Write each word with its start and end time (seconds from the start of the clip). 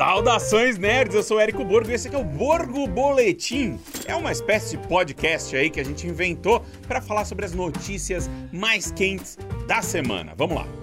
Saudações 0.00 0.78
nerds, 0.78 1.14
eu 1.14 1.22
sou 1.22 1.38
Érico 1.38 1.62
Borgo 1.62 1.90
e 1.90 1.92
esse 1.92 2.08
aqui 2.08 2.16
é 2.16 2.18
o 2.18 2.24
Borgo 2.24 2.86
Boletim. 2.86 3.78
É 4.06 4.16
uma 4.16 4.32
espécie 4.32 4.78
de 4.78 4.88
podcast 4.88 5.54
aí 5.54 5.68
que 5.68 5.78
a 5.78 5.84
gente 5.84 6.06
inventou 6.06 6.64
para 6.88 7.02
falar 7.02 7.26
sobre 7.26 7.44
as 7.44 7.52
notícias 7.52 8.30
mais 8.50 8.90
quentes 8.90 9.36
da 9.68 9.82
semana. 9.82 10.32
Vamos 10.34 10.56
lá. 10.56 10.79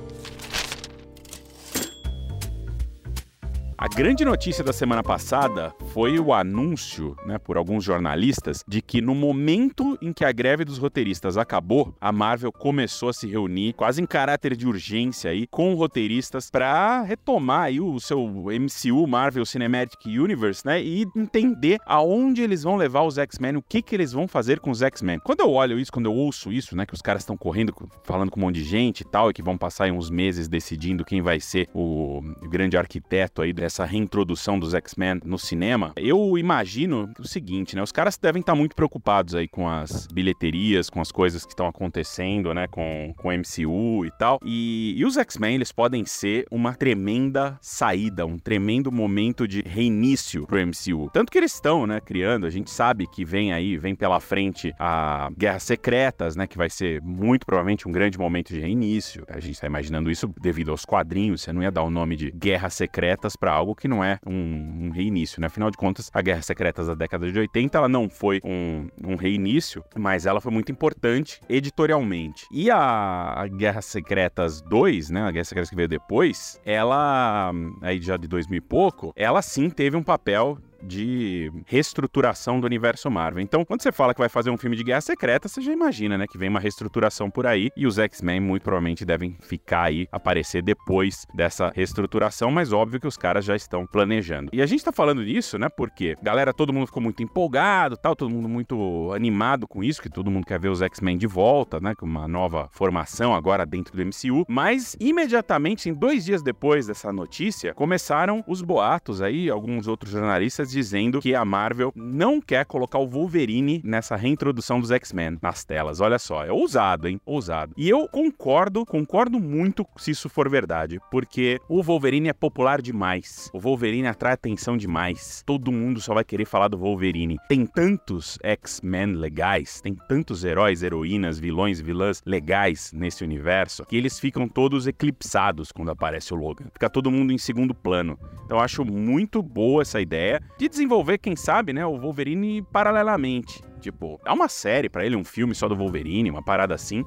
A 3.80 3.88
grande 3.88 4.26
notícia 4.26 4.64
da 4.64 4.74
semana 4.74 5.04
passada 5.04 5.72
foi 5.94 6.18
o 6.18 6.34
anúncio, 6.34 7.16
né, 7.28 7.38
por 7.38 7.58
alguns 7.58 7.84
jornalistas, 7.84 8.64
de 8.68 8.82
que 8.82 9.02
no 9.02 9.14
momento 9.14 9.96
em 10.02 10.12
que 10.12 10.26
a 10.26 10.32
greve 10.32 10.66
dos 10.66 10.80
roteiristas 10.80 11.38
acabou, 11.38 11.94
a 12.02 12.12
Marvel 12.12 12.52
começou 12.52 13.10
a 13.10 13.14
se 13.14 13.28
reunir, 13.28 13.74
quase 13.74 14.02
em 14.02 14.08
caráter 14.08 14.56
de 14.56 14.68
urgência 14.68 15.30
aí, 15.30 15.46
com 15.46 15.76
roteiristas 15.76 16.50
para 16.50 17.04
retomar 17.04 17.66
aí 17.66 17.80
o 17.80 18.00
seu 18.00 18.20
MCU, 18.20 19.06
Marvel 19.06 19.46
Cinematic 19.46 20.08
Universe, 20.08 20.66
né, 20.66 20.82
e 20.82 21.06
entender 21.16 21.78
aonde 21.86 22.42
eles 22.42 22.64
vão 22.64 22.78
levar 22.78 23.04
os 23.04 23.20
X-Men, 23.20 23.58
o 23.58 23.62
que 23.62 23.84
que 23.84 23.96
eles 23.96 24.12
vão 24.12 24.28
fazer 24.28 24.60
com 24.60 24.72
os 24.72 24.82
X-Men. 24.82 25.20
Quando 25.20 25.42
eu 25.42 25.52
olho 25.52 25.78
isso, 25.78 25.92
quando 25.92 26.08
eu 26.08 26.16
ouço 26.16 26.52
isso, 26.52 26.76
né, 26.76 26.84
que 26.84 26.96
os 26.96 27.02
caras 27.04 27.22
estão 27.22 27.38
correndo, 27.38 27.76
falando 28.04 28.32
com 28.32 28.40
um 28.40 28.46
monte 28.46 28.56
de 28.56 28.64
gente 28.64 29.02
e 29.02 29.06
tal, 29.06 29.30
e 29.30 29.34
que 29.34 29.44
vão 29.44 29.56
passar 29.56 29.84
aí 29.84 29.92
uns 29.92 30.10
meses 30.10 30.48
decidindo 30.48 31.06
quem 31.06 31.22
vai 31.22 31.40
ser 31.40 31.70
o 31.76 32.24
grande 32.50 32.76
arquiteto 32.76 33.44
aí 33.44 33.54
essa 33.68 33.86
reintrodução 33.86 34.58
dos 34.60 34.74
X-Men 34.74 35.22
no 35.24 35.38
cinema, 35.38 35.94
eu 35.96 36.38
imagino 36.38 37.10
o 37.20 37.28
seguinte, 37.28 37.76
né? 37.76 37.84
Os 37.84 37.92
caras 37.92 38.18
devem 38.18 38.40
estar 38.40 38.56
muito 38.56 38.76
preocupados 38.76 39.36
aí 39.36 39.48
com 39.48 39.70
as 39.70 40.08
bilheterias, 40.08 40.90
com 40.90 41.00
as 41.00 41.12
coisas 41.12 41.46
que 41.46 41.52
estão 41.52 41.68
acontecendo, 41.68 42.54
né? 42.54 42.68
Com, 42.68 43.14
o 43.24 43.32
MCU 43.32 44.06
e 44.06 44.12
tal. 44.18 44.40
E, 44.44 44.96
e 44.98 45.06
os 45.06 45.18
X-Men, 45.18 45.56
eles 45.56 45.72
podem 45.72 46.06
ser 46.06 46.46
uma 46.50 46.74
tremenda 46.74 47.58
saída, 47.62 48.26
um 48.26 48.40
tremendo 48.40 48.92
momento 48.92 49.48
de 49.48 49.62
reinício 49.62 50.48
pro 50.48 50.58
MCU. 50.66 51.10
Tanto 51.12 51.32
que 51.32 51.38
eles 51.38 51.54
estão, 51.54 51.86
né? 51.86 52.00
Criando, 52.00 52.46
a 52.46 52.50
gente 52.50 52.72
sabe 52.72 53.06
que 53.08 53.26
vem 53.26 53.52
aí, 53.52 53.78
vem 53.78 53.96
pela 53.96 54.20
frente 54.20 54.74
a 54.80 55.30
Guerras 55.38 55.64
Secretas, 55.64 56.36
né? 56.36 56.48
Que 56.48 56.58
vai 56.58 56.70
ser 56.70 57.02
muito 57.02 57.46
provavelmente 57.46 57.88
um 57.88 57.92
grande 57.92 58.18
momento 58.18 58.54
de 58.54 58.60
reinício. 58.60 59.26
A 59.28 59.40
gente 59.40 59.56
está 59.56 59.68
imaginando 59.68 60.10
isso 60.10 60.34
devido 60.40 60.72
aos 60.72 60.86
quadrinhos, 60.86 61.42
você 61.42 61.52
não 61.52 61.62
ia 61.62 61.72
dar 61.72 61.84
o 61.84 61.90
nome 61.90 62.16
de 62.16 62.32
Guerras 62.32 62.74
Secretas 62.74 63.36
para 63.36 63.52
algo 63.58 63.76
que 63.76 63.88
não 63.88 64.04
é 64.04 64.20
um, 64.26 64.88
um, 64.88 64.90
reinício, 64.90 65.42
né? 65.42 65.48
Afinal 65.48 65.70
de 65.70 65.78
contas, 65.78 66.10
a 66.14 66.22
Guerra 66.22 66.42
Secretas 66.42 66.88
da 66.88 66.96
década 66.96 67.32
de 67.32 67.38
80, 67.38 67.78
ela 67.78 67.90
não 67.90 68.10
foi 68.10 68.42
um, 68.44 68.88
um 69.04 69.16
reinício, 69.16 69.84
mas 69.96 70.26
ela 70.26 70.40
foi 70.40 70.52
muito 70.52 70.72
importante 70.72 71.42
editorialmente. 71.50 72.46
E 72.52 72.70
a, 72.72 73.34
a 73.42 73.48
Guerra 73.48 73.82
Secretas 73.82 74.62
2, 74.62 75.10
né? 75.10 75.24
A 75.24 75.32
Guerra 75.32 75.46
Secretas 75.46 75.70
que 75.70 75.76
veio 75.76 75.88
depois, 75.88 76.60
ela, 76.66 77.52
aí 77.82 78.02
já 78.02 78.18
de 78.18 78.28
2000 78.28 78.58
e 78.58 78.62
pouco, 78.62 79.14
ela 79.16 79.42
sim 79.42 79.70
teve 79.70 79.98
um 79.98 80.04
papel 80.04 80.58
de 80.82 81.52
reestruturação 81.66 82.60
do 82.60 82.66
universo 82.66 83.10
Marvel. 83.10 83.42
Então, 83.42 83.66
quando 83.66 83.82
você 83.82 83.92
fala 83.92 84.14
que 84.14 84.20
vai 84.20 84.30
fazer 84.30 84.50
um 84.50 84.58
filme 84.58 84.76
de 84.76 84.84
guerra 84.84 85.02
secreta, 85.02 85.48
você 85.48 85.62
já 85.62 85.72
imagina, 85.72 86.18
né, 86.18 86.26
que 86.28 86.38
vem 86.38 86.50
uma 86.50 86.60
reestruturação 86.60 87.30
por 87.30 87.46
aí 87.46 87.70
e 87.76 87.86
os 87.86 87.98
X-Men 87.98 88.40
muito 88.40 88.64
provavelmente 88.64 89.06
devem 89.06 89.36
ficar 89.42 89.84
aí, 89.84 90.08
aparecer 90.12 90.62
depois 90.62 91.26
dessa 91.34 91.72
reestruturação, 91.76 92.52
mas 92.52 92.72
óbvio 92.72 93.00
que 93.00 93.08
os 93.08 93.18
caras 93.18 93.46
já 93.46 93.56
estão 93.56 93.86
planejando. 93.86 94.50
E 94.54 94.62
a 94.62 94.66
gente 94.66 94.84
tá 94.84 94.92
falando 94.92 95.26
disso, 95.26 95.58
né, 95.58 95.70
porque, 95.70 96.16
galera, 96.22 96.54
todo 96.54 96.74
mundo 96.74 96.88
ficou 96.88 97.02
muito 97.02 97.24
empolgado, 97.24 97.98
tal, 97.98 98.16
todo 98.16 98.30
mundo 98.30 98.50
muito 98.50 99.12
animado 99.14 99.68
com 99.68 99.84
isso, 99.84 100.02
que 100.02 100.10
todo 100.10 100.32
mundo 100.32 100.46
quer 100.46 100.60
ver 100.60 100.70
os 100.70 100.82
X-Men 100.82 101.18
de 101.18 101.28
volta, 101.28 101.80
né, 101.80 101.96
com 101.96 102.06
uma 102.06 102.28
nova 102.28 102.70
formação 102.72 103.36
agora 103.36 103.66
dentro 103.66 103.96
do 103.96 104.06
MCU, 104.06 104.46
mas 104.48 104.96
imediatamente, 105.00 105.90
em 105.90 105.94
dois 105.94 106.26
dias 106.26 106.42
depois 106.42 106.88
dessa 106.88 107.12
notícia, 107.12 107.74
começaram 107.74 108.44
os 108.48 108.62
boatos 108.62 109.22
aí, 109.22 109.50
alguns 109.50 109.88
outros 109.88 110.12
jornalistas 110.12 110.67
dizendo 110.72 111.22
que 111.22 111.36
a 111.36 111.46
Marvel 111.46 111.92
não 111.96 112.42
quer 112.42 112.66
colocar 112.66 113.00
o 113.00 113.08
Wolverine 113.08 113.82
nessa 113.84 114.16
reintrodução 114.16 114.80
dos 114.80 114.92
X-Men 114.92 115.38
nas 115.42 115.64
telas. 115.64 116.02
Olha 116.02 116.20
só, 116.20 116.46
é 116.46 116.52
ousado, 116.52 117.08
hein? 117.08 117.20
Ousado. 117.26 117.74
E 117.78 117.90
eu 117.90 118.08
concordo, 118.08 118.86
concordo 118.86 119.40
muito 119.40 119.86
se 119.98 120.12
isso 120.12 120.30
for 120.30 120.50
verdade, 120.50 121.00
porque 121.12 121.60
o 121.68 121.82
Wolverine 121.82 122.30
é 122.30 122.34
popular 122.34 122.82
demais. 122.82 123.50
O 123.54 123.60
Wolverine 123.60 124.08
atrai 124.08 124.34
atenção 124.34 124.78
demais. 124.78 125.44
Todo 125.46 125.72
mundo 125.72 126.02
só 126.02 126.14
vai 126.14 126.24
querer 126.24 126.46
falar 126.46 126.68
do 126.68 126.78
Wolverine. 126.78 127.38
Tem 127.48 127.66
tantos 127.66 128.38
X-Men 128.44 129.14
legais, 129.14 129.82
tem 129.82 129.96
tantos 130.08 130.44
heróis, 130.44 130.84
heroínas, 130.84 131.40
vilões, 131.40 131.80
vilãs 131.80 132.22
legais 132.26 132.92
nesse 132.94 133.24
universo 133.24 133.86
que 133.86 133.96
eles 133.96 134.20
ficam 134.20 134.48
todos 134.48 134.88
eclipsados 134.88 135.72
quando 135.72 135.92
aparece 135.92 136.34
o 136.34 136.38
Logan. 136.38 136.66
Fica 136.74 136.90
todo 136.90 137.12
mundo 137.12 137.32
em 137.32 137.38
segundo 137.38 137.74
plano. 137.74 138.18
Então 138.46 138.58
eu 138.58 138.64
acho 138.64 138.86
muito 138.86 139.42
boa 139.42 139.82
essa 139.82 140.00
ideia 140.00 140.42
de 140.58 140.68
desenvolver, 140.68 141.18
quem 141.18 141.36
sabe, 141.36 141.72
né, 141.72 141.86
o 141.86 141.98
Wolverine 141.98 142.62
paralelamente. 142.62 143.62
Tipo, 143.80 144.20
dá 144.24 144.34
uma 144.34 144.50
série 144.50 144.90
para 144.90 145.06
ele, 145.06 145.16
um 145.16 145.24
filme 145.24 145.54
só 145.54 145.68
do 145.68 145.76
Wolverine, 145.76 146.30
uma 146.30 146.44
parada 146.44 146.74
assim. 146.74 147.06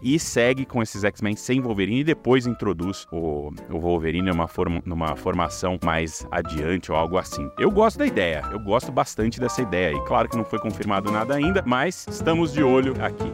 E 0.00 0.18
segue 0.18 0.64
com 0.64 0.82
esses 0.82 1.04
X-Men 1.04 1.36
sem 1.36 1.60
Wolverine 1.60 2.00
e 2.00 2.04
depois 2.04 2.46
introduz 2.46 3.06
o, 3.12 3.52
o 3.70 3.78
Wolverine 3.78 4.30
numa, 4.30 4.48
forma, 4.48 4.82
numa 4.84 5.14
formação 5.14 5.78
mais 5.84 6.26
adiante 6.30 6.90
ou 6.90 6.98
algo 6.98 7.16
assim. 7.16 7.48
Eu 7.58 7.70
gosto 7.70 7.98
da 7.98 8.06
ideia, 8.06 8.42
eu 8.50 8.58
gosto 8.58 8.90
bastante 8.90 9.38
dessa 9.38 9.62
ideia. 9.62 9.94
E 9.94 10.00
claro 10.04 10.28
que 10.28 10.36
não 10.36 10.44
foi 10.44 10.58
confirmado 10.58 11.10
nada 11.10 11.34
ainda, 11.34 11.62
mas 11.64 12.04
estamos 12.08 12.52
de 12.52 12.64
olho 12.64 12.94
aqui 13.00 13.32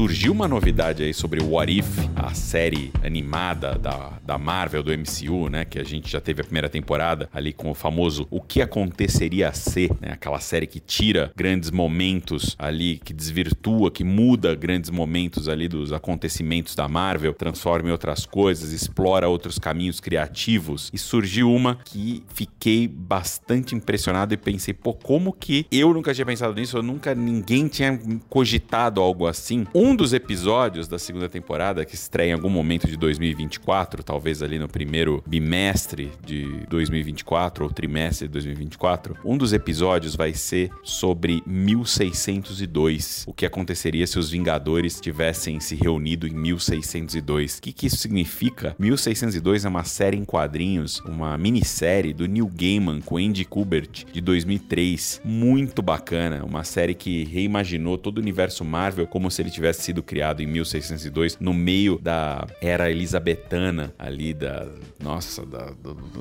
surgiu 0.00 0.32
uma 0.32 0.48
novidade 0.48 1.02
aí 1.02 1.12
sobre 1.12 1.42
o 1.42 1.50
What 1.50 1.78
If, 1.78 1.86
a 2.16 2.32
série 2.32 2.90
animada 3.04 3.78
da, 3.78 4.18
da 4.24 4.38
Marvel, 4.38 4.82
do 4.82 4.90
MCU, 4.90 5.50
né? 5.50 5.66
Que 5.66 5.78
a 5.78 5.84
gente 5.84 6.10
já 6.10 6.18
teve 6.18 6.40
a 6.40 6.44
primeira 6.44 6.70
temporada 6.70 7.28
ali 7.34 7.52
com 7.52 7.70
o 7.70 7.74
famoso 7.74 8.26
O 8.30 8.40
que 8.40 8.62
aconteceria 8.62 9.50
a 9.50 9.52
ser, 9.52 9.90
né? 10.00 10.12
Aquela 10.12 10.40
série 10.40 10.66
que 10.66 10.80
tira 10.80 11.30
grandes 11.36 11.70
momentos 11.70 12.56
ali, 12.58 12.98
que 13.04 13.12
desvirtua, 13.12 13.90
que 13.90 14.02
muda 14.02 14.54
grandes 14.54 14.88
momentos 14.88 15.50
ali 15.50 15.68
dos 15.68 15.92
acontecimentos 15.92 16.74
da 16.74 16.88
Marvel, 16.88 17.34
transforma 17.34 17.90
em 17.90 17.92
outras 17.92 18.24
coisas, 18.24 18.72
explora 18.72 19.28
outros 19.28 19.58
caminhos 19.58 20.00
criativos. 20.00 20.88
E 20.94 20.96
surgiu 20.96 21.52
uma 21.52 21.74
que 21.74 22.24
fiquei 22.32 22.88
bastante 22.88 23.74
impressionado 23.74 24.32
e 24.32 24.38
pensei, 24.38 24.72
pô, 24.72 24.94
como 24.94 25.30
que 25.30 25.66
eu 25.70 25.92
nunca 25.92 26.14
tinha 26.14 26.24
pensado 26.24 26.54
nisso, 26.54 26.78
eu 26.78 26.82
nunca 26.82 27.14
ninguém 27.14 27.68
tinha 27.68 28.00
cogitado 28.30 28.98
algo 29.02 29.26
assim. 29.26 29.66
Um 29.74 29.89
um 29.90 29.96
dos 29.96 30.12
episódios 30.12 30.86
da 30.86 31.00
segunda 31.00 31.28
temporada, 31.28 31.84
que 31.84 31.96
estreia 31.96 32.30
em 32.30 32.32
algum 32.32 32.48
momento 32.48 32.86
de 32.86 32.96
2024, 32.96 34.04
talvez 34.04 34.40
ali 34.40 34.56
no 34.56 34.68
primeiro 34.68 35.20
bimestre 35.26 36.12
de 36.24 36.44
2024 36.68 37.64
ou 37.64 37.70
trimestre 37.72 38.28
de 38.28 38.32
2024, 38.34 39.16
um 39.24 39.36
dos 39.36 39.52
episódios 39.52 40.14
vai 40.14 40.32
ser 40.32 40.70
sobre 40.84 41.42
1602. 41.44 43.24
O 43.26 43.34
que 43.34 43.44
aconteceria 43.44 44.06
se 44.06 44.16
os 44.16 44.30
Vingadores 44.30 45.00
tivessem 45.00 45.58
se 45.58 45.74
reunido 45.74 46.24
em 46.28 46.34
1602? 46.34 47.58
O 47.58 47.62
que, 47.62 47.72
que 47.72 47.86
isso 47.88 47.96
significa? 47.96 48.76
1602 48.78 49.64
é 49.64 49.68
uma 49.68 49.82
série 49.82 50.16
em 50.16 50.24
quadrinhos, 50.24 51.00
uma 51.00 51.36
minissérie 51.36 52.14
do 52.14 52.28
Neil 52.28 52.46
Gaiman 52.46 53.00
com 53.00 53.16
Andy 53.16 53.44
Kubert 53.44 54.04
de 54.12 54.20
2003. 54.20 55.20
Muito 55.24 55.82
bacana. 55.82 56.44
Uma 56.44 56.62
série 56.62 56.94
que 56.94 57.24
reimaginou 57.24 57.98
todo 57.98 58.18
o 58.18 58.20
universo 58.20 58.64
Marvel 58.64 59.08
como 59.08 59.28
se 59.32 59.42
ele 59.42 59.50
tivesse 59.50 59.69
sido 59.72 60.02
criado 60.02 60.42
em 60.42 60.46
1602, 60.46 61.38
no 61.40 61.52
meio 61.52 61.98
da 61.98 62.46
era 62.60 62.90
elisabetana 62.90 63.94
ali 63.98 64.34
da, 64.34 64.66
nossa, 65.02 65.44
da, 65.46 65.70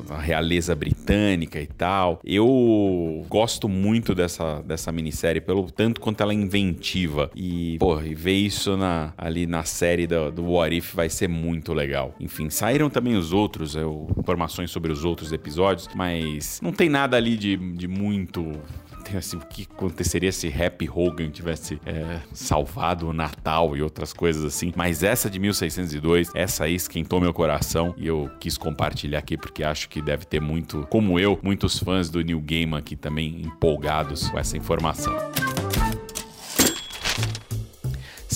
da, 0.07 0.17
realeza 0.17 0.75
britânica 0.75 1.59
e 1.59 1.67
tal. 1.67 2.19
Eu 2.23 3.25
gosto 3.27 3.67
muito 3.67 4.13
dessa, 4.15 4.61
dessa 4.61 4.91
minissérie, 4.91 5.41
pelo 5.41 5.69
tanto 5.71 6.01
quanto 6.01 6.21
ela 6.21 6.31
é 6.31 6.35
inventiva. 6.35 7.29
E, 7.35 7.77
pô, 7.79 7.99
e 8.01 8.15
ver 8.15 8.35
isso 8.35 8.77
na, 8.77 9.13
ali 9.17 9.45
na 9.45 9.63
série 9.63 10.07
do, 10.07 10.31
do 10.31 10.45
What 10.51 10.75
If 10.75 10.93
vai 10.93 11.09
ser 11.09 11.27
muito 11.27 11.73
legal. 11.73 12.15
Enfim, 12.19 12.49
saíram 12.49 12.89
também 12.89 13.15
os 13.15 13.33
outros, 13.33 13.75
eu, 13.75 14.07
informações 14.17 14.71
sobre 14.71 14.91
os 14.91 15.03
outros 15.03 15.31
episódios, 15.31 15.87
mas 15.95 16.59
não 16.61 16.71
tem 16.71 16.89
nada 16.89 17.17
ali 17.17 17.37
de, 17.37 17.57
de 17.57 17.87
muito 17.87 18.53
assim, 19.17 19.37
o 19.37 19.41
que 19.41 19.67
aconteceria 19.71 20.31
se 20.31 20.47
Happy 20.47 20.89
Hogan 20.89 21.29
tivesse 21.29 21.79
é, 21.85 22.19
salvado 22.33 23.09
o 23.09 23.13
Natal 23.13 23.75
e 23.75 23.81
outras 23.81 24.13
coisas 24.13 24.43
assim. 24.43 24.73
Mas 24.75 25.03
essa 25.03 25.29
de 25.29 25.39
1602, 25.39 26.31
essa 26.33 26.65
aí 26.65 26.75
esquentou 26.75 27.19
meu 27.19 27.33
coração 27.33 27.93
e 27.97 28.07
eu 28.07 28.29
quis 28.39 28.57
compartilhar 28.57 29.19
aqui 29.19 29.37
porque 29.37 29.63
acho 29.63 29.89
que 29.89 30.01
deve 30.01 30.25
ter 30.25 30.39
muito, 30.39 30.87
como 30.89 31.19
eu, 31.19 31.39
muitos 31.41 31.79
fãs 31.79 32.09
do 32.09 32.21
New 32.21 32.41
Gaiman 32.41 32.77
aqui 32.77 32.95
também 32.95 33.41
empolgados 33.41 34.29
com 34.29 34.39
essa 34.39 34.57
informação. 34.57 35.13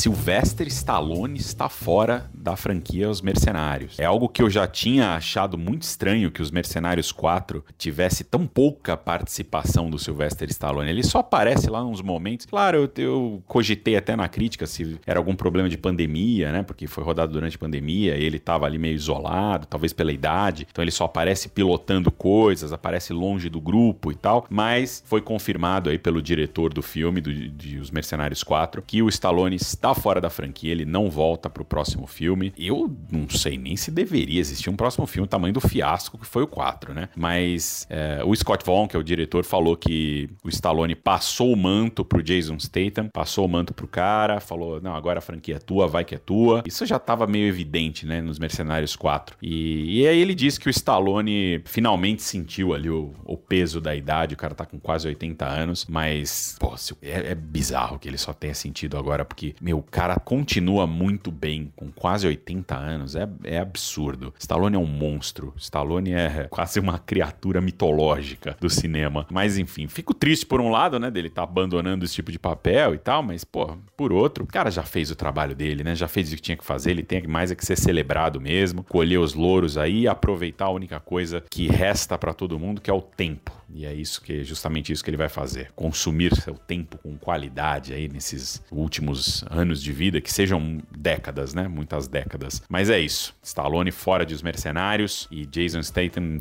Sylvester 0.04 0.68
Stallone 0.68 1.40
está 1.40 1.70
fora 1.70 2.30
da 2.34 2.58
franquia 2.58 3.10
Os 3.10 3.22
Mercenários. 3.22 3.98
É 3.98 4.04
algo 4.04 4.28
que 4.28 4.42
eu 4.42 4.50
já 4.50 4.68
tinha 4.68 5.16
achado 5.16 5.58
muito 5.58 5.84
estranho 5.84 6.30
que 6.30 6.42
Os 6.42 6.52
Mercenários 6.52 7.10
4 7.14 7.64
tivesse 7.78 8.26
tão 8.26 8.46
pouca 8.46 8.98
participação 8.98 9.90
do 9.90 9.98
Sylvester 9.98 10.50
Stallone. 10.50 10.90
Ele 10.90 11.04
só 11.04 11.20
aparece 11.20 11.70
lá 11.70 11.82
uns 11.86 12.02
momentos. 12.02 12.46
Claro, 12.46 12.80
eu, 12.80 12.92
eu 13.02 13.44
cogitei 13.48 13.96
até 13.96 14.14
na 14.14 14.28
crítica 14.28 14.68
se 14.68 15.00
era 15.08 15.18
algum 15.18 15.38
problema 15.38 15.70
de 15.70 15.78
pandemia, 15.78 16.52
né? 16.52 16.64
Porque 16.64 16.86
foi 16.86 17.02
rodado 17.02 17.32
durante 17.32 17.56
a 17.56 17.60
pandemia 17.60 18.18
e 18.18 18.26
ele 18.26 18.36
estava 18.36 18.66
ali 18.66 18.78
meio 18.78 18.96
isolado, 18.96 19.68
talvez 19.68 19.94
pela 19.94 20.12
idade. 20.12 20.68
Então 20.70 20.84
ele 20.84 20.92
só 20.92 21.06
aparece 21.06 21.48
pilotando 21.48 22.12
coisas, 22.12 22.74
aparece 22.74 23.14
longe 23.14 23.48
do 23.48 23.62
grupo 23.62 24.12
e 24.12 24.16
tal. 24.16 24.48
Mas 24.50 25.02
foi 25.06 25.22
confirmado 25.22 25.90
aí 25.90 25.98
pelo 25.98 26.22
diretor 26.22 26.74
do 26.74 26.82
filme, 26.82 27.22
do, 27.22 27.34
de 27.34 27.78
Os 27.78 27.90
Mercenários 27.90 28.44
4, 28.44 28.82
que 28.86 29.02
o 29.02 29.08
Stallone 29.08 29.56
está 29.56 29.93
fora 29.96 30.20
da 30.20 30.30
franquia, 30.30 30.72
ele 30.72 30.86
não 30.86 31.10
volta 31.10 31.50
pro 31.50 31.66
próximo 31.66 32.08
filme. 32.08 32.54
Eu 32.58 32.96
não 33.12 33.30
sei 33.30 33.58
nem 33.58 33.76
se 33.76 33.92
deveria 33.92 34.40
existir 34.40 34.70
um 34.70 34.76
próximo 34.76 35.06
filme, 35.06 35.26
o 35.26 35.30
tamanho 35.30 35.54
do 35.54 35.62
fiasco 35.62 36.18
que 36.18 36.26
foi 36.26 36.44
o 36.44 36.48
4, 36.48 36.94
né? 36.94 37.10
Mas 37.16 37.86
é, 37.90 38.22
o 38.24 38.36
Scott 38.36 38.66
Vaughn, 38.66 38.88
que 38.88 38.96
é 38.96 39.00
o 39.00 39.04
diretor, 39.04 39.44
falou 39.44 39.76
que 39.76 40.30
o 40.44 40.50
Stallone 40.50 40.96
passou 40.96 41.52
o 41.52 41.58
manto 41.58 42.04
pro 42.04 42.24
Jason 42.24 42.58
Statham, 42.60 43.10
passou 43.12 43.46
o 43.46 43.50
manto 43.50 43.74
pro 43.74 43.88
cara, 43.88 44.40
falou: 44.40 44.82
não, 44.82 44.96
agora 44.96 45.20
a 45.20 45.22
franquia 45.22 45.56
é 45.56 45.60
tua, 45.60 45.88
vai 45.88 46.04
que 46.04 46.16
é 46.16 46.18
tua. 46.18 46.64
Isso 46.66 46.86
já 46.86 47.00
tava 47.00 47.28
meio 47.28 47.48
evidente, 47.48 48.06
né, 48.06 48.22
nos 48.22 48.40
Mercenários 48.40 48.96
4. 48.96 49.38
E, 49.42 50.02
e 50.02 50.08
aí 50.08 50.20
ele 50.20 50.36
disse 50.36 50.60
que 50.60 50.68
o 50.68 50.72
Stallone 50.72 51.62
finalmente 51.66 52.22
sentiu 52.22 52.74
ali 52.74 52.90
o, 52.90 53.14
o 53.26 53.38
peso 53.38 53.80
da 53.80 53.96
idade, 53.96 54.34
o 54.34 54.38
cara 54.38 54.56
tá 54.56 54.66
com 54.66 54.80
quase 54.80 55.08
80 55.08 55.46
anos, 55.46 55.86
mas, 55.90 56.56
pô, 56.60 56.74
é, 57.02 57.32
é 57.32 57.36
bizarro 57.36 58.00
que 58.00 58.08
ele 58.08 58.18
só 58.18 58.34
tenha 58.34 58.54
sentido 58.54 58.98
agora, 58.98 59.26
porque, 59.26 59.56
meu, 59.62 59.83
o 59.84 59.92
cara 59.92 60.16
continua 60.16 60.88
muito 60.88 61.32
bem, 61.32 61.72
com 61.76 61.92
quase 61.92 62.26
80 62.26 62.76
anos, 62.76 63.16
é, 63.16 63.28
é 63.44 63.60
absurdo. 63.60 64.34
Stallone 64.40 64.76
é 64.76 64.80
um 64.80 64.86
monstro, 64.86 65.54
Stallone 65.58 66.14
é 66.14 66.48
quase 66.50 66.80
uma 66.80 66.98
criatura 66.98 67.60
mitológica 67.60 68.56
do 68.60 68.70
cinema. 68.70 69.28
Mas, 69.30 69.58
enfim, 69.58 69.88
fico 69.88 70.14
triste 70.14 70.46
por 70.46 70.62
um 70.62 70.70
lado, 70.70 71.00
né, 71.00 71.12
dele 71.12 71.30
tá 71.30 71.44
abandonando 71.44 72.06
esse 72.06 72.16
tipo 72.16 72.32
de 72.32 72.40
papel 72.40 72.96
e 72.96 72.98
tal, 72.98 73.22
mas, 73.22 73.44
pô, 73.44 73.78
por 73.98 74.14
outro, 74.14 74.44
o 74.44 74.48
cara 74.48 74.72
já 74.72 74.84
fez 74.84 75.12
o 75.12 75.16
trabalho 75.16 75.56
dele, 75.56 75.84
né, 75.84 75.96
já 75.96 76.08
fez 76.08 76.32
o 76.32 76.36
que 76.36 76.42
tinha 76.42 76.58
que 76.58 76.66
fazer, 76.66 76.92
ele 76.92 77.04
tem 77.04 77.28
mais 77.28 77.52
é 77.52 77.56
que 77.56 77.66
ser 77.66 77.78
celebrado 77.78 78.40
mesmo, 78.40 78.84
colher 78.84 79.20
os 79.20 79.34
louros 79.34 79.78
aí 79.78 80.02
e 80.02 80.08
aproveitar 80.08 80.66
a 80.66 80.72
única 80.72 81.00
coisa 81.00 81.44
que 81.50 81.68
resta 81.68 82.18
para 82.18 82.34
todo 82.34 82.58
mundo, 82.58 82.82
que 82.82 82.90
é 82.90 82.94
o 82.94 83.02
tempo. 83.02 83.52
E 83.74 83.86
é 83.86 83.94
isso 83.94 84.22
que 84.22 84.44
justamente 84.44 84.92
isso 84.92 85.04
que 85.04 85.10
ele 85.10 85.18
vai 85.18 85.30
fazer, 85.30 85.72
consumir 85.76 86.36
seu 86.36 86.54
tempo 86.56 86.98
com 87.00 87.18
qualidade 87.18 87.94
aí 87.94 88.08
nesses 88.08 88.62
últimos 88.72 89.44
anos 89.50 89.82
de 89.82 89.92
vida, 89.92 90.22
que 90.22 90.32
sejam 90.32 90.82
décadas, 90.96 91.54
né? 91.54 91.68
Muitas 91.68 92.08
décadas. 92.08 92.62
Mas 92.70 92.90
é 92.90 93.00
isso. 93.00 93.36
Stallone 93.42 93.92
fora 93.92 94.26
de 94.26 94.34
Os 94.34 94.42
Mercenários 94.42 95.28
e 95.32 95.46
Jason 95.46 95.82
Statham 95.82 96.38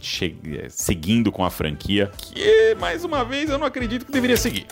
seguindo 0.69 1.33
com 1.33 1.45
a 1.45 1.51
franquia, 1.51 2.11
que 2.19 2.75
mais 2.79 3.05
uma 3.05 3.25
vez 3.25 3.49
eu 3.49 3.59
não 3.59 3.67
acredito 3.67 4.05
que 4.05 4.13
deveria 4.13 4.37
seguir 4.37 4.67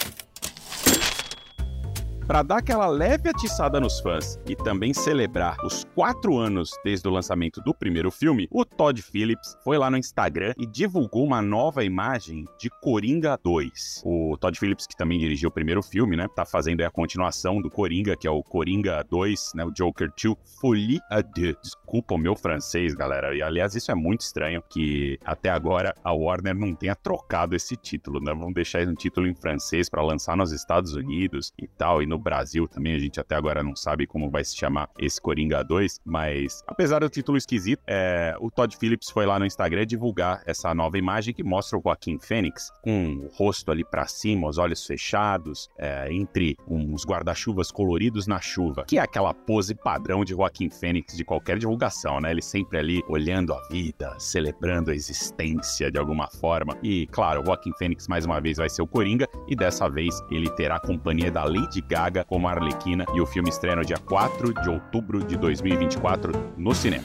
para 2.30 2.44
dar 2.44 2.58
aquela 2.58 2.86
leve 2.86 3.28
atiçada 3.28 3.80
nos 3.80 3.98
fãs 3.98 4.38
e 4.46 4.54
também 4.54 4.94
celebrar 4.94 5.56
os 5.64 5.82
quatro 5.96 6.38
anos 6.38 6.70
desde 6.84 7.08
o 7.08 7.10
lançamento 7.10 7.60
do 7.60 7.74
primeiro 7.74 8.08
filme, 8.08 8.46
o 8.52 8.64
Todd 8.64 9.02
Phillips 9.02 9.56
foi 9.64 9.76
lá 9.76 9.90
no 9.90 9.96
Instagram 9.96 10.54
e 10.56 10.64
divulgou 10.64 11.24
uma 11.24 11.42
nova 11.42 11.82
imagem 11.82 12.44
de 12.56 12.70
Coringa 12.70 13.36
2. 13.42 14.02
O 14.06 14.36
Todd 14.38 14.56
Phillips, 14.56 14.86
que 14.86 14.96
também 14.96 15.18
dirigiu 15.18 15.48
o 15.48 15.52
primeiro 15.52 15.82
filme, 15.82 16.16
né, 16.16 16.28
tá 16.28 16.44
fazendo 16.44 16.82
a 16.82 16.90
continuação 16.90 17.60
do 17.60 17.68
Coringa, 17.68 18.16
que 18.16 18.28
é 18.28 18.30
o 18.30 18.44
Coringa 18.44 19.04
2, 19.10 19.50
né, 19.56 19.64
o 19.64 19.72
Joker 19.72 20.08
2, 20.16 20.36
Folie 20.60 21.00
à 21.10 21.22
deux. 21.22 21.56
Desculpa 21.60 22.14
o 22.14 22.18
meu 22.18 22.36
francês, 22.36 22.94
galera. 22.94 23.34
E 23.34 23.42
aliás, 23.42 23.74
isso 23.74 23.90
é 23.90 23.94
muito 23.96 24.20
estranho 24.20 24.62
que 24.70 25.18
até 25.24 25.50
agora 25.50 25.92
a 26.04 26.12
Warner 26.12 26.54
não 26.54 26.76
tenha 26.76 26.94
trocado 26.94 27.56
esse 27.56 27.74
título, 27.74 28.20
né? 28.20 28.32
Vamos 28.32 28.54
deixar 28.54 28.86
um 28.86 28.94
título 28.94 29.26
em 29.26 29.34
francês 29.34 29.88
para 29.88 30.00
lançar 30.00 30.36
nos 30.36 30.52
Estados 30.52 30.94
Unidos 30.94 31.52
e 31.58 31.66
tal, 31.66 32.00
e 32.00 32.06
no 32.06 32.19
Brasil 32.20 32.68
também, 32.68 32.94
a 32.94 32.98
gente 32.98 33.18
até 33.20 33.34
agora 33.34 33.62
não 33.62 33.74
sabe 33.74 34.06
como 34.06 34.30
vai 34.30 34.44
se 34.44 34.56
chamar 34.56 34.88
esse 34.98 35.20
Coringa 35.20 35.62
2, 35.62 36.00
mas 36.04 36.62
apesar 36.66 37.00
do 37.00 37.08
título 37.08 37.38
esquisito, 37.38 37.82
é, 37.86 38.34
o 38.40 38.50
Todd 38.50 38.76
Phillips 38.76 39.10
foi 39.10 39.26
lá 39.26 39.38
no 39.38 39.46
Instagram 39.46 39.86
divulgar 39.86 40.42
essa 40.46 40.74
nova 40.74 40.98
imagem 40.98 41.34
que 41.34 41.42
mostra 41.42 41.78
o 41.78 41.82
Joaquim 41.82 42.18
Fênix 42.18 42.70
com 42.82 43.14
o 43.16 43.28
rosto 43.28 43.70
ali 43.70 43.84
para 43.84 44.06
cima, 44.06 44.48
os 44.48 44.58
olhos 44.58 44.86
fechados, 44.86 45.68
é, 45.78 46.12
entre 46.12 46.56
uns 46.68 47.04
guarda-chuvas 47.04 47.70
coloridos 47.70 48.26
na 48.26 48.40
chuva, 48.40 48.84
que 48.84 48.98
é 48.98 49.00
aquela 49.00 49.32
pose 49.32 49.74
padrão 49.74 50.24
de 50.24 50.32
Joaquim 50.32 50.70
Fênix 50.70 51.16
de 51.16 51.24
qualquer 51.24 51.58
divulgação, 51.58 52.20
né? 52.20 52.30
Ele 52.30 52.42
sempre 52.42 52.78
ali 52.78 53.02
olhando 53.08 53.52
a 53.52 53.60
vida, 53.68 54.14
celebrando 54.18 54.90
a 54.90 54.94
existência 54.94 55.90
de 55.90 55.98
alguma 55.98 56.28
forma. 56.28 56.76
E 56.82 57.06
claro, 57.08 57.42
o 57.42 57.44
Joaquim 57.44 57.72
Fênix 57.78 58.08
mais 58.08 58.24
uma 58.24 58.40
vez 58.40 58.58
vai 58.58 58.68
ser 58.68 58.82
o 58.82 58.86
Coringa 58.86 59.28
e 59.48 59.54
dessa 59.54 59.88
vez 59.88 60.20
ele 60.30 60.50
terá 60.50 60.76
a 60.76 60.80
companhia 60.80 61.30
da 61.30 61.44
Lady 61.44 61.80
Gaga 61.80 62.09
como 62.26 62.48
Arlequina 62.48 63.04
e 63.14 63.20
o 63.20 63.26
filme 63.26 63.50
estreia 63.50 63.76
no 63.76 63.84
dia 63.84 63.98
4 63.98 64.54
de 64.54 64.68
outubro 64.68 65.24
de 65.24 65.36
2024 65.36 66.32
no 66.56 66.74
cinema. 66.74 67.04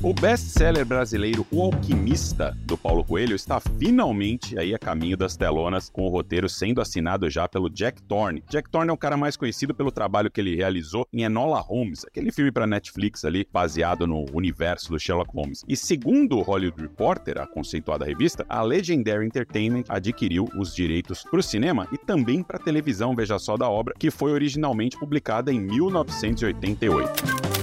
O 0.00 0.14
best-seller 0.14 0.86
brasileiro 0.86 1.44
O 1.50 1.60
Alquimista, 1.60 2.56
do 2.60 2.78
Paulo 2.78 3.02
Coelho, 3.02 3.34
está 3.34 3.58
finalmente 3.58 4.56
aí 4.56 4.72
a 4.72 4.78
caminho 4.78 5.16
das 5.16 5.36
telonas, 5.36 5.90
com 5.90 6.02
o 6.02 6.08
roteiro 6.08 6.48
sendo 6.48 6.80
assinado 6.80 7.28
já 7.28 7.48
pelo 7.48 7.68
Jack 7.68 8.00
Thorne. 8.02 8.44
Jack 8.48 8.70
Thorne 8.70 8.90
é 8.90 8.92
um 8.92 8.96
cara 8.96 9.16
mais 9.16 9.36
conhecido 9.36 9.74
pelo 9.74 9.90
trabalho 9.90 10.30
que 10.30 10.40
ele 10.40 10.54
realizou 10.54 11.04
em 11.12 11.24
Enola 11.24 11.58
Holmes, 11.58 12.04
aquele 12.04 12.30
filme 12.30 12.52
para 12.52 12.64
Netflix 12.64 13.24
ali, 13.24 13.44
baseado 13.52 14.06
no 14.06 14.24
universo 14.32 14.92
do 14.92 15.00
Sherlock 15.00 15.34
Holmes. 15.34 15.64
E 15.66 15.76
segundo 15.76 16.38
o 16.38 16.42
Hollywood 16.42 16.80
Reporter, 16.80 17.40
a 17.40 17.46
conceituada 17.48 18.04
revista, 18.04 18.46
a 18.48 18.62
Legendary 18.62 19.26
Entertainment 19.26 19.82
adquiriu 19.88 20.48
os 20.56 20.76
direitos 20.76 21.24
para 21.24 21.40
o 21.40 21.42
cinema 21.42 21.88
e 21.90 21.98
também 21.98 22.44
para 22.44 22.60
televisão, 22.60 23.16
veja 23.16 23.36
só, 23.36 23.56
da 23.56 23.68
obra, 23.68 23.94
que 23.98 24.12
foi 24.12 24.30
originalmente 24.30 24.96
publicada 24.96 25.52
em 25.52 25.58
1988. 25.58 27.57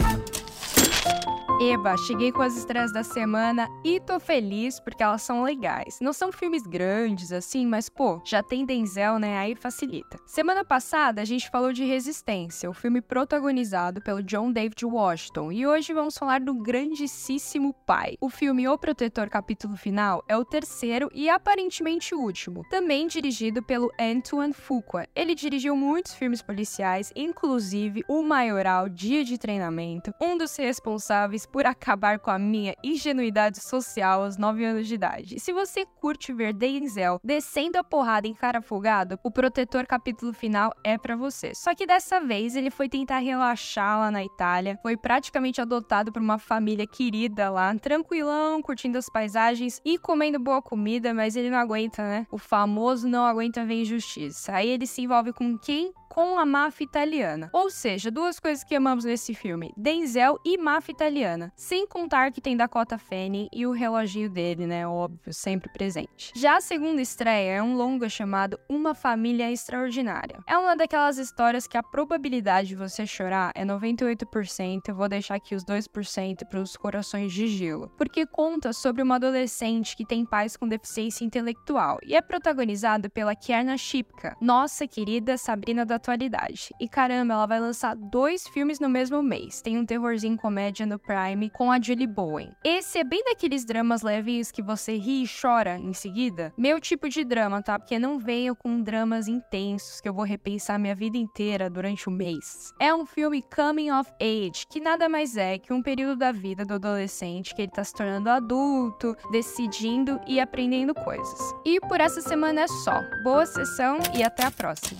Eba, 1.68 1.98
cheguei 1.98 2.32
com 2.32 2.44
as 2.44 2.56
estreias 2.56 2.94
da 2.94 3.04
semana 3.04 3.68
e 3.84 4.00
tô 4.00 4.20
feliz 4.20 4.80
porque 4.80 5.02
elas 5.02 5.24
são 5.24 5.42
legais. 5.42 5.98
Não 6.00 6.14
são 6.14 6.32
filmes 6.32 6.62
grandes 6.62 7.32
assim, 7.32 7.66
mas 7.66 7.90
pô, 7.90 8.22
já 8.24 8.44
tem 8.44 8.64
Denzel, 8.64 9.18
né? 9.18 9.40
Aí 9.40 9.56
facilita. 9.56 10.20
Semana 10.28 10.64
passada 10.64 11.24
a 11.24 11.26
gente 11.26 11.50
falou 11.50 11.74
de 11.74 11.84
Resistência, 11.84 12.70
o 12.70 12.74
filme 12.74 13.02
protagonizado 13.02 14.00
pelo 14.00 14.22
John 14.22 14.52
David 14.52 14.86
Washington, 14.86 15.52
e 15.52 15.66
hoje 15.66 15.92
vamos 15.92 16.16
falar 16.16 16.40
do 16.40 16.54
grandíssimo 16.54 17.74
pai. 17.74 18.16
O 18.22 18.30
filme 18.30 18.68
O 18.68 18.78
Protetor 18.78 19.28
Capítulo 19.28 19.76
Final 19.76 20.24
é 20.28 20.38
o 20.38 20.46
terceiro 20.46 21.10
e 21.16 21.32
aparentemente 21.32 22.14
último, 22.14 22.62
também 22.70 23.08
dirigido 23.08 23.64
pelo 23.64 23.92
Antoine 24.00 24.54
Fuqua. 24.54 25.08
Ele 25.16 25.34
dirigiu 25.34 25.76
muitos 25.76 26.14
filmes 26.14 26.44
policiais, 26.44 27.12
inclusive 27.16 28.04
O 28.08 28.22
Maioral, 28.22 28.88
Dia 28.88 29.24
de 29.26 29.40
Treinamento, 29.40 30.14
um 30.22 30.38
dos 30.38 30.56
responsáveis 30.56 31.48
por 31.56 31.66
acabar 31.66 32.20
com 32.20 32.30
a 32.30 32.38
minha 32.38 32.76
ingenuidade 32.84 33.62
social 33.62 34.24
aos 34.24 34.38
9 34.38 34.66
anos 34.66 34.90
de 34.90 34.96
idade. 34.96 35.36
E 35.38 35.40
se 35.40 35.54
você 35.54 35.86
curte 35.86 36.34
ver 36.34 36.52
Denzel 36.52 37.18
descendo 37.24 37.78
a 37.78 37.84
porrada 37.84 38.28
em 38.28 38.34
cara 38.34 38.62
folgado, 38.62 39.18
o 39.24 39.32
Protetor 39.32 39.88
capítulo 39.88 40.34
final 40.34 40.74
é 40.84 40.98
para 40.98 41.16
você. 41.16 41.56
Só 41.56 41.74
que 41.74 41.88
dessa 41.88 42.20
vez 42.20 42.58
ele 42.58 42.70
foi 42.70 42.90
tentar 42.90 43.20
relaxar 43.20 44.00
lá 44.00 44.12
na 44.12 44.22
Itália, 44.22 44.78
foi 44.82 44.98
praticamente 44.98 45.62
adotado 45.62 46.12
por 46.12 46.22
uma 46.22 46.38
família 46.38 46.86
querida 46.86 47.50
lá, 47.50 47.74
tranquilão, 47.76 48.62
curtindo 48.62 48.98
as 48.98 49.08
paisagens 49.08 49.80
e 49.86 49.98
comendo 49.98 50.38
boa 50.38 50.62
comida, 50.62 51.14
mas 51.14 51.38
ele 51.38 51.50
não 51.50 51.58
aguenta, 51.58 52.04
né? 52.04 52.28
O 52.30 52.38
famoso 52.38 53.08
não 53.08 53.26
aguenta 53.26 53.64
ver 53.64 53.76
injustiça. 53.76 54.52
Aí 54.56 54.68
ele 54.68 54.86
se 54.86 55.04
envolve 55.04 55.32
com 55.32 55.58
quem? 55.58 55.94
Com 56.16 56.40
a 56.40 56.46
máfia 56.46 56.86
italiana. 56.86 57.50
Ou 57.52 57.70
seja, 57.70 58.10
duas 58.10 58.40
coisas 58.40 58.64
que 58.64 58.74
amamos 58.74 59.04
nesse 59.04 59.34
filme: 59.34 59.74
Denzel 59.76 60.40
e 60.46 60.58
máfia 60.58 60.94
italiana. 60.94 61.52
Sem 61.58 61.86
contar 61.86 62.32
que 62.32 62.40
tem 62.40 62.56
Dakota 62.56 62.98
Fanning 62.98 63.50
e 63.52 63.68
o 63.68 63.74
reloginho 63.74 64.30
dele, 64.30 64.66
né? 64.66 64.88
Óbvio, 64.88 65.34
sempre 65.34 65.70
presente. 65.74 66.32
Já 66.34 66.56
a 66.56 66.62
segunda 66.62 67.02
estreia 67.02 67.58
é 67.58 67.62
um 67.62 67.76
longa 67.76 68.08
chamado 68.08 68.58
Uma 68.70 68.96
Família 68.96 69.52
Extraordinária. 69.52 70.40
É 70.48 70.58
uma 70.58 70.74
daquelas 70.74 71.18
histórias 71.18 71.68
que 71.68 71.78
a 71.78 71.84
probabilidade 71.84 72.70
de 72.70 72.76
você 72.76 73.06
chorar 73.06 73.52
é 73.54 73.66
98%. 73.66 74.88
Eu 74.88 74.96
vou 74.96 75.10
deixar 75.10 75.36
aqui 75.36 75.54
os 75.54 75.66
2% 75.66 76.46
para 76.50 76.62
os 76.62 76.78
corações 76.78 77.34
de 77.34 77.46
gelo. 77.48 77.92
Porque 77.98 78.26
conta 78.26 78.72
sobre 78.72 79.02
uma 79.02 79.16
adolescente 79.16 79.98
que 79.98 80.06
tem 80.06 80.24
pais 80.24 80.56
com 80.56 80.66
deficiência 80.66 81.26
intelectual 81.26 82.00
e 82.02 82.16
é 82.16 82.22
protagonizado 82.22 83.10
pela 83.10 83.36
Kierna 83.36 83.78
Shipka, 83.78 84.38
nossa 84.40 84.88
querida 84.88 85.38
Sabrina 85.38 85.86
da 85.86 86.05
atualidade. 86.06 86.70
E 86.80 86.88
caramba, 86.88 87.34
ela 87.34 87.46
vai 87.48 87.60
lançar 87.60 87.96
dois 87.96 88.48
filmes 88.48 88.80
no 88.80 88.88
mesmo 88.88 89.24
mês. 89.24 89.62
Tem 89.62 89.78
um 89.78 89.86
terrorzinho 89.86 90.38
comédia 90.38 90.86
no 90.86 91.00
Prime 91.00 91.50
com 91.50 91.72
a 91.72 91.82
Julie 91.82 92.08
Bowen. 92.08 92.52
Esse 92.64 93.00
é 93.00 93.04
bem 93.04 93.24
daqueles 93.26 93.66
dramas 93.66 94.04
leves 94.04 94.52
que 94.52 94.62
você 94.62 94.96
ri 94.98 95.24
e 95.24 95.28
chora 95.28 95.78
em 95.78 95.94
seguida. 95.94 96.54
Meu 96.58 96.80
tipo 96.80 97.10
de 97.10 97.24
drama, 97.24 97.62
tá? 97.62 97.80
Porque 97.80 97.98
não 97.98 98.20
venho 98.20 98.56
com 98.56 98.82
dramas 98.82 99.28
intensos 99.28 100.00
que 100.00 100.08
eu 100.08 100.14
vou 100.14 100.24
repensar 100.24 100.80
minha 100.80 100.96
vida 100.96 101.18
inteira 101.18 101.70
durante 101.70 102.08
o 102.08 102.12
mês. 102.12 102.74
É 102.80 102.94
um 102.94 103.06
filme 103.06 103.42
coming 103.42 103.92
of 103.92 104.12
age, 104.22 104.68
que 104.70 104.80
nada 104.80 105.10
mais 105.10 105.36
é 105.36 105.58
que 105.58 105.74
um 105.74 105.82
período 105.82 106.18
da 106.18 106.32
vida 106.32 106.64
do 106.64 106.76
adolescente 106.76 107.56
que 107.56 107.64
ele 107.64 107.72
tá 107.72 107.84
se 107.84 107.94
tornando 107.94 108.30
adulto, 108.30 109.16
decidindo 109.32 110.20
e 110.28 110.40
aprendendo 110.40 110.94
coisas. 110.94 111.40
E 111.66 111.80
por 111.82 112.00
essa 112.00 112.22
semana 112.22 112.62
é 112.62 112.68
só. 112.68 113.02
Boa 113.24 113.46
sessão 113.46 114.00
e 114.16 114.24
até 114.24 114.46
a 114.46 114.52
próxima. 114.52 115.00